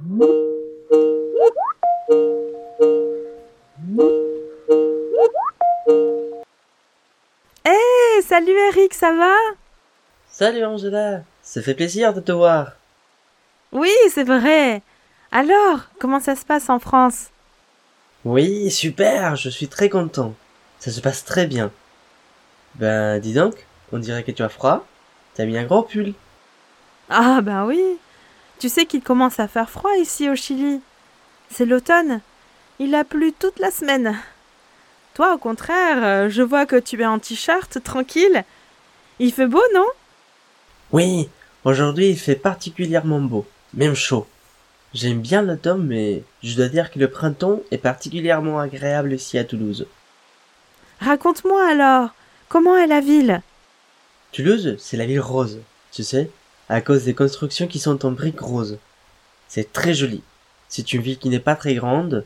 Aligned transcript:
Hé, 0.00 0.06
salut 8.22 8.56
Eric, 8.68 8.94
ça 8.94 9.12
va? 9.12 9.34
Salut 10.26 10.64
Angela, 10.64 11.20
ça 11.42 11.60
fait 11.60 11.74
plaisir 11.74 12.14
de 12.14 12.20
te 12.20 12.32
voir. 12.32 12.72
Oui, 13.72 13.92
c'est 14.08 14.24
vrai. 14.24 14.80
Alors, 15.32 15.80
comment 15.98 16.20
ça 16.20 16.34
se 16.34 16.46
passe 16.46 16.70
en 16.70 16.78
France? 16.78 17.28
Oui, 18.24 18.70
super, 18.70 19.36
je 19.36 19.50
suis 19.50 19.68
très 19.68 19.90
content. 19.90 20.34
Ça 20.78 20.90
se 20.90 21.02
passe 21.02 21.26
très 21.26 21.46
bien. 21.46 21.70
Ben, 22.76 23.20
dis 23.20 23.34
donc, 23.34 23.66
on 23.92 23.98
dirait 23.98 24.22
que 24.22 24.32
tu 24.32 24.42
as 24.42 24.48
froid. 24.48 24.86
T'as 25.34 25.44
mis 25.44 25.58
un 25.58 25.64
gros 25.64 25.82
pull. 25.82 26.14
Ah 27.10 27.42
ben 27.42 27.66
oui. 27.66 27.98
Tu 28.60 28.68
sais 28.68 28.84
qu'il 28.84 29.02
commence 29.02 29.40
à 29.40 29.48
faire 29.48 29.70
froid 29.70 29.96
ici 29.96 30.28
au 30.28 30.36
Chili. 30.36 30.82
C'est 31.50 31.64
l'automne. 31.64 32.20
Il 32.78 32.94
a 32.94 33.04
plu 33.04 33.32
toute 33.32 33.58
la 33.58 33.70
semaine. 33.70 34.14
Toi, 35.14 35.34
au 35.34 35.38
contraire, 35.38 36.04
euh, 36.04 36.28
je 36.28 36.42
vois 36.42 36.66
que 36.66 36.76
tu 36.76 37.00
es 37.00 37.06
en 37.06 37.18
t-shirt, 37.18 37.82
tranquille. 37.82 38.44
Il 39.18 39.32
fait 39.32 39.46
beau, 39.46 39.62
non? 39.74 39.86
Oui, 40.92 41.30
aujourd'hui 41.64 42.10
il 42.10 42.18
fait 42.18 42.36
particulièrement 42.36 43.20
beau, 43.20 43.46
même 43.72 43.94
chaud. 43.94 44.26
J'aime 44.92 45.20
bien 45.20 45.40
l'automne, 45.40 45.86
mais 45.86 46.22
je 46.42 46.54
dois 46.54 46.68
dire 46.68 46.90
que 46.90 46.98
le 46.98 47.08
printemps 47.08 47.60
est 47.70 47.78
particulièrement 47.78 48.60
agréable 48.60 49.14
ici 49.14 49.38
à 49.38 49.44
Toulouse. 49.44 49.86
Raconte-moi 51.00 51.66
alors, 51.66 52.10
comment 52.50 52.76
est 52.76 52.86
la 52.86 53.00
ville? 53.00 53.40
Toulouse, 54.32 54.76
c'est 54.78 54.98
la 54.98 55.06
ville 55.06 55.20
rose, 55.20 55.60
tu 55.92 56.02
sais, 56.02 56.30
à 56.70 56.80
cause 56.80 57.04
des 57.04 57.14
constructions 57.14 57.66
qui 57.66 57.80
sont 57.80 58.06
en 58.06 58.12
briques 58.12 58.40
roses. 58.40 58.78
C'est 59.48 59.72
très 59.72 59.92
joli. 59.92 60.22
C'est 60.68 60.92
une 60.92 61.02
ville 61.02 61.18
qui 61.18 61.28
n'est 61.28 61.40
pas 61.40 61.56
très 61.56 61.74
grande, 61.74 62.24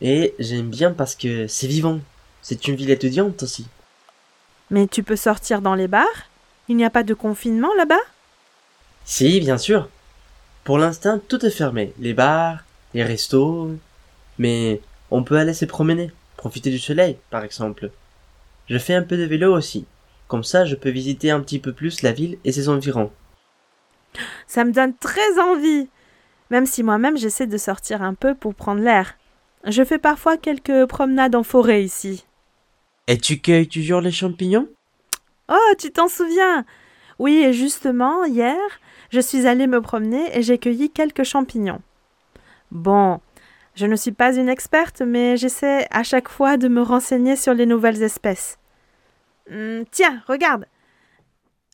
et 0.00 0.34
j'aime 0.40 0.68
bien 0.68 0.90
parce 0.90 1.14
que 1.14 1.46
c'est 1.46 1.68
vivant. 1.68 2.00
C'est 2.42 2.66
une 2.66 2.74
ville 2.74 2.90
étudiante 2.90 3.42
aussi. 3.44 3.66
Mais 4.70 4.88
tu 4.88 5.04
peux 5.04 5.16
sortir 5.16 5.62
dans 5.62 5.76
les 5.76 5.86
bars? 5.86 6.28
Il 6.68 6.76
n'y 6.76 6.84
a 6.84 6.90
pas 6.90 7.04
de 7.04 7.14
confinement 7.14 7.72
là-bas? 7.76 8.00
Si, 9.04 9.38
bien 9.38 9.58
sûr. 9.58 9.88
Pour 10.64 10.78
l'instant, 10.78 11.20
tout 11.28 11.46
est 11.46 11.50
fermé. 11.50 11.92
Les 12.00 12.14
bars, 12.14 12.64
les 12.94 13.04
restos. 13.04 13.70
Mais 14.38 14.80
on 15.12 15.22
peut 15.22 15.38
aller 15.38 15.54
se 15.54 15.66
promener, 15.66 16.10
profiter 16.36 16.70
du 16.70 16.80
soleil, 16.80 17.16
par 17.30 17.44
exemple. 17.44 17.90
Je 18.68 18.78
fais 18.78 18.94
un 18.94 19.02
peu 19.02 19.16
de 19.16 19.24
vélo 19.24 19.56
aussi. 19.56 19.84
Comme 20.26 20.42
ça, 20.42 20.64
je 20.64 20.74
peux 20.74 20.90
visiter 20.90 21.30
un 21.30 21.40
petit 21.40 21.60
peu 21.60 21.72
plus 21.72 22.02
la 22.02 22.10
ville 22.10 22.38
et 22.44 22.50
ses 22.50 22.68
environs. 22.68 23.12
Ça 24.46 24.64
me 24.64 24.72
donne 24.72 24.94
très 24.94 25.38
envie. 25.38 25.88
Même 26.50 26.66
si 26.66 26.82
moi-même 26.82 27.16
j'essaie 27.16 27.46
de 27.46 27.56
sortir 27.56 28.02
un 28.02 28.14
peu 28.14 28.34
pour 28.34 28.54
prendre 28.54 28.82
l'air. 28.82 29.16
Je 29.64 29.82
fais 29.82 29.98
parfois 29.98 30.36
quelques 30.36 30.86
promenades 30.86 31.34
en 31.34 31.42
forêt 31.42 31.82
ici. 31.82 32.26
Et 33.06 33.18
tu 33.18 33.40
cueilles 33.40 33.68
toujours 33.68 34.00
les 34.00 34.10
champignons? 34.10 34.68
Oh, 35.48 35.74
tu 35.78 35.90
t'en 35.90 36.08
souviens? 36.08 36.64
Oui, 37.18 37.42
et 37.44 37.52
justement, 37.52 38.24
hier, 38.24 38.58
je 39.10 39.20
suis 39.20 39.46
allée 39.46 39.66
me 39.66 39.80
promener 39.80 40.36
et 40.36 40.42
j'ai 40.42 40.58
cueilli 40.58 40.90
quelques 40.90 41.24
champignons. 41.24 41.80
Bon, 42.70 43.20
je 43.74 43.86
ne 43.86 43.96
suis 43.96 44.12
pas 44.12 44.34
une 44.34 44.48
experte, 44.48 45.00
mais 45.02 45.36
j'essaie 45.36 45.86
à 45.90 46.02
chaque 46.02 46.28
fois 46.28 46.56
de 46.56 46.68
me 46.68 46.82
renseigner 46.82 47.36
sur 47.36 47.54
les 47.54 47.66
nouvelles 47.66 48.02
espèces. 48.02 48.58
Hum, 49.50 49.84
tiens, 49.90 50.22
regarde. 50.26 50.66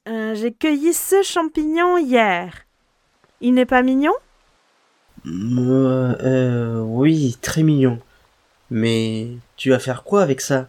Euh, 0.09 0.35
j'ai 0.35 0.53
cueilli 0.53 0.93
ce 0.93 1.23
champignon 1.23 1.99
hier. 1.99 2.65
Il 3.41 3.55
n'est 3.55 3.67
pas 3.67 3.83
mignon? 3.83 4.15
Euh, 5.27 6.15
euh, 6.23 6.81
oui, 6.81 7.37
très 7.43 7.63
mignon. 7.63 7.99
Mais 8.71 9.29
tu 9.57 9.71
vas 9.71 9.79
faire 9.79 10.03
quoi 10.03 10.23
avec 10.23 10.41
ça? 10.41 10.69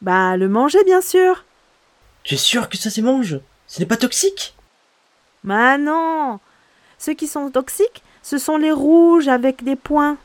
Bah, 0.00 0.36
le 0.36 0.48
manger, 0.48 0.82
bien 0.84 1.00
sûr. 1.00 1.44
Tu 2.22 2.34
es 2.34 2.38
sûr 2.38 2.68
que 2.68 2.76
ça 2.78 2.90
se 2.90 3.00
mange? 3.00 3.40
Ce 3.66 3.80
n'est 3.80 3.86
pas 3.86 3.96
toxique? 3.96 4.54
Bah 5.44 5.76
non 5.76 6.38
Ceux 6.98 7.14
qui 7.14 7.26
sont 7.26 7.50
toxiques, 7.50 8.02
ce 8.22 8.38
sont 8.38 8.56
les 8.56 8.70
rouges 8.70 9.28
avec 9.28 9.64
des 9.64 9.76
points. 9.76 10.16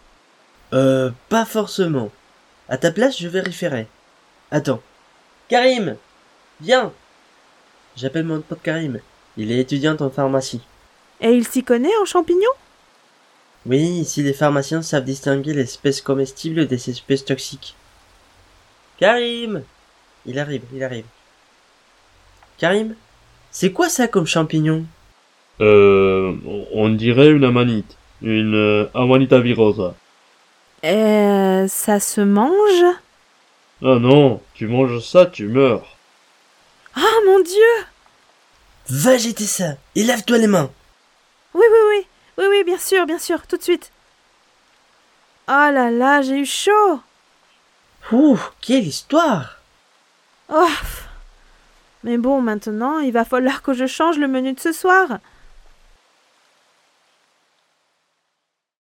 Euh, 0.74 1.12
pas 1.30 1.46
forcément. 1.46 2.12
À 2.70 2.78
ta 2.78 2.92
place, 2.92 3.18
je 3.20 3.28
vérifierai. 3.28 3.88
Attends. 4.52 4.82
Karim 5.48 5.96
Viens 6.62 6.92
J'appelle 7.98 8.26
mon 8.26 8.42
pote 8.42 8.62
Karim. 8.62 9.00
Il 9.38 9.52
est 9.52 9.58
étudiant 9.58 9.98
en 10.00 10.12
pharmacie. 10.12 10.62
Et 11.20 11.32
il 11.32 11.48
s'y 11.48 11.64
connaît 11.64 11.98
en 12.00 12.06
champignons? 12.06 12.58
Oui, 13.66 13.80
ici 13.80 14.22
les 14.22 14.34
pharmaciens 14.34 14.84
savent 14.84 15.04
distinguer 15.04 15.54
les 15.54 15.64
espèces 15.64 16.02
comestibles 16.02 16.68
des 16.68 16.92
espèces 16.92 17.26
toxiques. 17.26 17.76
Karim 19.00 19.64
Il 20.28 20.38
arrive, 20.38 20.62
il 20.74 20.84
arrive. 20.84 21.06
Karim 22.60 22.96
C'est 23.50 23.72
quoi 23.72 23.90
ça 23.90 24.08
comme 24.08 24.28
champignon? 24.28 24.86
Euh, 25.60 26.36
on 26.74 26.90
dirait 26.90 27.32
une 27.32 27.46
amanite. 27.46 27.98
Une 28.22 28.54
euh, 28.54 28.90
amanita 28.94 29.40
virosa. 29.40 29.96
Euh, 30.86 31.68
ça 31.68 32.00
se 32.00 32.22
mange? 32.22 32.86
Ah 33.84 33.98
non, 34.00 34.40
tu 34.54 34.68
manges 34.68 35.04
ça, 35.04 35.26
tu 35.26 35.48
meurs. 35.48 35.97
Ah 37.00 37.20
mon 37.28 37.40
Dieu! 37.42 37.86
Va 38.90 39.18
jeter 39.18 39.46
ça 39.46 39.76
et 39.96 40.04
lave-toi 40.04 40.40
les 40.40 40.48
mains. 40.48 40.72
Oui, 41.54 41.64
oui, 41.72 41.80
oui, 41.90 42.08
oui, 42.40 42.46
oui, 42.50 42.64
bien 42.64 42.80
sûr, 42.80 43.06
bien 43.06 43.20
sûr, 43.20 43.46
tout 43.46 43.58
de 43.58 43.62
suite. 43.62 43.92
Oh 45.48 45.70
là 45.72 45.92
là, 45.92 46.24
j'ai 46.24 46.40
eu 46.40 46.46
chaud. 46.46 47.00
Ouh, 48.12 48.40
quelle 48.62 48.88
histoire. 48.88 49.60
Oh 50.50 50.68
Mais 52.04 52.18
bon, 52.18 52.42
maintenant, 52.42 52.98
il 53.00 53.12
va 53.12 53.26
falloir 53.26 53.62
que 53.62 53.74
je 53.74 53.86
change 53.86 54.18
le 54.18 54.28
menu 54.28 54.54
de 54.54 54.60
ce 54.60 54.72
soir. 54.72 55.20